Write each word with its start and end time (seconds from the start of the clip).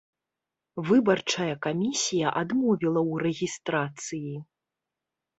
Выбарчая 0.87 1.55
камісія 1.65 2.27
адмовіла 2.41 3.01
ў 3.11 3.25
рэгістрацыі. 3.25 4.33